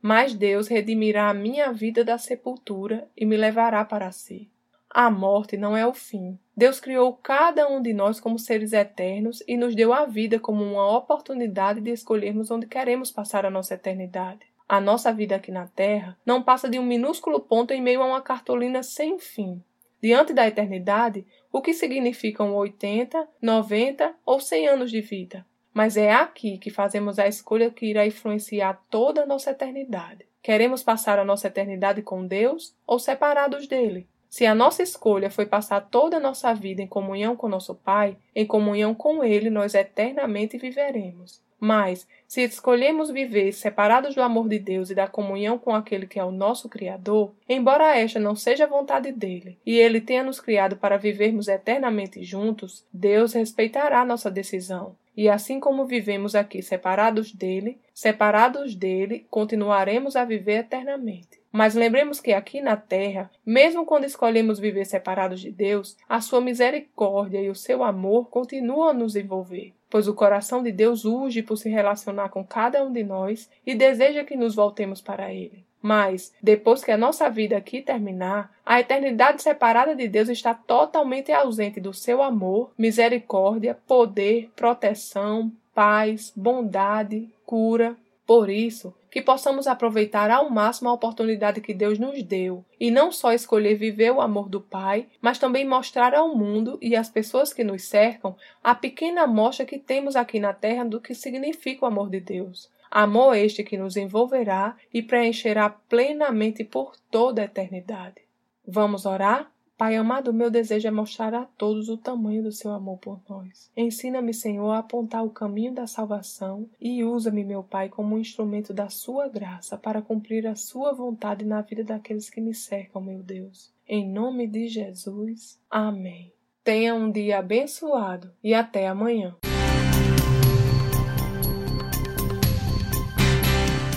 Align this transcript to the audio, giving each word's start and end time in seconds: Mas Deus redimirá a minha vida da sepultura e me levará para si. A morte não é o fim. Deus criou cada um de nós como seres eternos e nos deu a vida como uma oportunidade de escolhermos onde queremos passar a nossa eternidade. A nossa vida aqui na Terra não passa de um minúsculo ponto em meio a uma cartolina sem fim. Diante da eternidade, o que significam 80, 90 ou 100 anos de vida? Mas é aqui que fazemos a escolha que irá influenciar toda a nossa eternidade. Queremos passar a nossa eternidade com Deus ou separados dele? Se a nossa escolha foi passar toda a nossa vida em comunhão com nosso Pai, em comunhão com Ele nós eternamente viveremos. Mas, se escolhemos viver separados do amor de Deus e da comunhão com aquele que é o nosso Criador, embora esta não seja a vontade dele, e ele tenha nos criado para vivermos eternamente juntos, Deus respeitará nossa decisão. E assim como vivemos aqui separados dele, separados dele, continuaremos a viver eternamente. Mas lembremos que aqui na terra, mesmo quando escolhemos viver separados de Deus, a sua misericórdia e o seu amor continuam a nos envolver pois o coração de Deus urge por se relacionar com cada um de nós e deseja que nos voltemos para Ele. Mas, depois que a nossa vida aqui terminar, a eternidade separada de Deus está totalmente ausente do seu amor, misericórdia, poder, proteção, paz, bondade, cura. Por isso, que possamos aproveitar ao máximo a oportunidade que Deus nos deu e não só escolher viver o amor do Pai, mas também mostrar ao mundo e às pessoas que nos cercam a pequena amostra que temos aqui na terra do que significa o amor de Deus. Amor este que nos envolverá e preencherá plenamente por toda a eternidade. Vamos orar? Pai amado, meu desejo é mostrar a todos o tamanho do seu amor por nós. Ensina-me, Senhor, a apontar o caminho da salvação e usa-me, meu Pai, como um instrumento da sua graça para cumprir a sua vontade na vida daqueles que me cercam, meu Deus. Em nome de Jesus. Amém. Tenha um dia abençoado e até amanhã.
Mas 0.00 0.34
Deus 0.34 0.68
redimirá 0.68 1.28
a 1.28 1.34
minha 1.34 1.72
vida 1.72 2.04
da 2.04 2.18
sepultura 2.18 3.08
e 3.16 3.26
me 3.26 3.36
levará 3.36 3.84
para 3.84 4.12
si. 4.12 4.48
A 4.90 5.10
morte 5.10 5.56
não 5.56 5.76
é 5.76 5.86
o 5.86 5.92
fim. 5.92 6.38
Deus 6.56 6.80
criou 6.80 7.12
cada 7.12 7.68
um 7.68 7.82
de 7.82 7.92
nós 7.92 8.18
como 8.18 8.38
seres 8.38 8.72
eternos 8.72 9.42
e 9.46 9.56
nos 9.56 9.74
deu 9.74 9.92
a 9.92 10.06
vida 10.06 10.40
como 10.40 10.64
uma 10.64 10.96
oportunidade 10.96 11.80
de 11.80 11.90
escolhermos 11.90 12.50
onde 12.50 12.66
queremos 12.66 13.10
passar 13.10 13.44
a 13.44 13.50
nossa 13.50 13.74
eternidade. 13.74 14.46
A 14.68 14.80
nossa 14.80 15.12
vida 15.12 15.36
aqui 15.36 15.50
na 15.50 15.66
Terra 15.66 16.16
não 16.24 16.42
passa 16.42 16.68
de 16.68 16.78
um 16.78 16.84
minúsculo 16.84 17.40
ponto 17.40 17.72
em 17.72 17.82
meio 17.82 18.02
a 18.02 18.06
uma 18.06 18.22
cartolina 18.22 18.82
sem 18.82 19.18
fim. 19.18 19.62
Diante 20.00 20.32
da 20.32 20.46
eternidade, 20.46 21.26
o 21.52 21.60
que 21.60 21.74
significam 21.74 22.54
80, 22.54 23.28
90 23.42 24.14
ou 24.24 24.40
100 24.40 24.68
anos 24.68 24.90
de 24.90 25.00
vida? 25.00 25.44
Mas 25.78 25.96
é 25.96 26.12
aqui 26.12 26.58
que 26.58 26.70
fazemos 26.70 27.20
a 27.20 27.28
escolha 27.28 27.70
que 27.70 27.86
irá 27.86 28.04
influenciar 28.04 28.82
toda 28.90 29.22
a 29.22 29.26
nossa 29.26 29.52
eternidade. 29.52 30.26
Queremos 30.42 30.82
passar 30.82 31.20
a 31.20 31.24
nossa 31.24 31.46
eternidade 31.46 32.02
com 32.02 32.26
Deus 32.26 32.74
ou 32.84 32.98
separados 32.98 33.68
dele? 33.68 34.04
Se 34.28 34.44
a 34.44 34.56
nossa 34.56 34.82
escolha 34.82 35.30
foi 35.30 35.46
passar 35.46 35.82
toda 35.82 36.16
a 36.16 36.20
nossa 36.20 36.52
vida 36.52 36.82
em 36.82 36.88
comunhão 36.88 37.36
com 37.36 37.48
nosso 37.48 37.76
Pai, 37.76 38.16
em 38.34 38.44
comunhão 38.44 38.92
com 38.92 39.22
Ele 39.22 39.50
nós 39.50 39.72
eternamente 39.72 40.58
viveremos. 40.58 41.40
Mas, 41.60 42.08
se 42.26 42.42
escolhemos 42.42 43.10
viver 43.10 43.52
separados 43.52 44.16
do 44.16 44.22
amor 44.22 44.48
de 44.48 44.58
Deus 44.58 44.90
e 44.90 44.96
da 44.96 45.06
comunhão 45.06 45.58
com 45.58 45.72
aquele 45.72 46.08
que 46.08 46.18
é 46.18 46.24
o 46.24 46.32
nosso 46.32 46.68
Criador, 46.68 47.32
embora 47.48 47.96
esta 47.96 48.18
não 48.18 48.34
seja 48.34 48.64
a 48.64 48.68
vontade 48.68 49.12
dele, 49.12 49.56
e 49.64 49.76
ele 49.78 50.00
tenha 50.00 50.24
nos 50.24 50.40
criado 50.40 50.76
para 50.76 50.96
vivermos 50.96 51.46
eternamente 51.46 52.24
juntos, 52.24 52.84
Deus 52.92 53.32
respeitará 53.32 54.04
nossa 54.04 54.28
decisão. 54.30 54.96
E 55.18 55.28
assim 55.28 55.58
como 55.58 55.84
vivemos 55.84 56.36
aqui 56.36 56.62
separados 56.62 57.32
dele, 57.32 57.80
separados 57.92 58.76
dele, 58.76 59.26
continuaremos 59.28 60.14
a 60.14 60.24
viver 60.24 60.60
eternamente. 60.60 61.40
Mas 61.50 61.74
lembremos 61.74 62.20
que 62.20 62.32
aqui 62.32 62.60
na 62.60 62.76
terra, 62.76 63.28
mesmo 63.44 63.84
quando 63.84 64.04
escolhemos 64.04 64.60
viver 64.60 64.84
separados 64.84 65.40
de 65.40 65.50
Deus, 65.50 65.96
a 66.08 66.20
sua 66.20 66.40
misericórdia 66.40 67.40
e 67.40 67.50
o 67.50 67.54
seu 67.56 67.82
amor 67.82 68.30
continuam 68.30 68.90
a 68.90 68.94
nos 68.94 69.16
envolver 69.16 69.74
pois 69.90 70.06
o 70.06 70.14
coração 70.14 70.62
de 70.62 70.70
Deus 70.70 71.06
urge 71.06 71.42
por 71.42 71.56
se 71.56 71.70
relacionar 71.70 72.28
com 72.28 72.44
cada 72.44 72.84
um 72.84 72.92
de 72.92 73.02
nós 73.02 73.50
e 73.66 73.74
deseja 73.74 74.22
que 74.22 74.36
nos 74.36 74.54
voltemos 74.54 75.00
para 75.00 75.32
Ele. 75.32 75.64
Mas, 75.80 76.32
depois 76.42 76.82
que 76.82 76.90
a 76.90 76.96
nossa 76.96 77.30
vida 77.30 77.56
aqui 77.56 77.80
terminar, 77.80 78.52
a 78.66 78.80
eternidade 78.80 79.42
separada 79.42 79.94
de 79.94 80.08
Deus 80.08 80.28
está 80.28 80.52
totalmente 80.52 81.32
ausente 81.32 81.80
do 81.80 81.94
seu 81.94 82.22
amor, 82.22 82.72
misericórdia, 82.76 83.78
poder, 83.86 84.50
proteção, 84.56 85.52
paz, 85.74 86.32
bondade, 86.34 87.28
cura. 87.46 87.96
Por 88.26 88.50
isso, 88.50 88.92
que 89.10 89.22
possamos 89.22 89.66
aproveitar 89.66 90.30
ao 90.30 90.50
máximo 90.50 90.88
a 90.88 90.92
oportunidade 90.92 91.60
que 91.60 91.72
Deus 91.72 91.98
nos 91.98 92.22
deu 92.22 92.64
e 92.78 92.90
não 92.90 93.10
só 93.10 93.32
escolher 93.32 93.74
viver 93.74 94.10
o 94.10 94.20
amor 94.20 94.48
do 94.48 94.60
Pai, 94.60 95.06
mas 95.20 95.38
também 95.38 95.66
mostrar 95.66 96.14
ao 96.14 96.34
mundo 96.34 96.78
e 96.82 96.94
às 96.94 97.08
pessoas 97.08 97.52
que 97.52 97.64
nos 97.64 97.84
cercam 97.84 98.36
a 98.62 98.74
pequena 98.74 99.22
amostra 99.22 99.64
que 99.64 99.78
temos 99.78 100.14
aqui 100.14 100.38
na 100.38 100.52
terra 100.52 100.84
do 100.84 101.00
que 101.00 101.14
significa 101.14 101.84
o 101.84 101.88
amor 101.88 102.10
de 102.10 102.20
Deus. 102.20 102.68
Amor 102.90 103.36
este 103.36 103.62
que 103.62 103.76
nos 103.76 103.96
envolverá 103.96 104.76
e 104.92 105.02
preencherá 105.02 105.68
plenamente 105.68 106.64
por 106.64 106.96
toda 107.10 107.42
a 107.42 107.44
eternidade. 107.44 108.22
Vamos 108.66 109.06
orar? 109.06 109.50
Pai 109.78 109.94
amado, 109.94 110.34
meu 110.34 110.50
desejo 110.50 110.88
é 110.88 110.90
mostrar 110.90 111.32
a 111.32 111.44
todos 111.44 111.88
o 111.88 111.96
tamanho 111.96 112.42
do 112.42 112.50
seu 112.50 112.72
amor 112.72 112.98
por 112.98 113.20
nós. 113.28 113.70
Ensina-me, 113.76 114.34
Senhor, 114.34 114.72
a 114.72 114.78
apontar 114.78 115.24
o 115.24 115.30
caminho 115.30 115.72
da 115.72 115.86
salvação 115.86 116.68
e 116.80 117.04
usa-me, 117.04 117.44
meu 117.44 117.62
Pai, 117.62 117.88
como 117.88 118.16
um 118.16 118.18
instrumento 118.18 118.74
da 118.74 118.88
sua 118.88 119.28
graça 119.28 119.78
para 119.78 120.02
cumprir 120.02 120.48
a 120.48 120.56
sua 120.56 120.92
vontade 120.92 121.44
na 121.44 121.60
vida 121.62 121.84
daqueles 121.84 122.28
que 122.28 122.40
me 122.40 122.52
cercam, 122.52 123.00
meu 123.00 123.22
Deus. 123.22 123.72
Em 123.86 124.04
nome 124.04 124.48
de 124.48 124.66
Jesus. 124.66 125.60
Amém. 125.70 126.32
Tenha 126.64 126.92
um 126.96 127.10
dia 127.10 127.38
abençoado 127.38 128.32
e 128.42 128.52
até 128.54 128.88
amanhã. 128.88 129.36